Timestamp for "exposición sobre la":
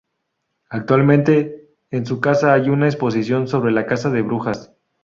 2.87-3.85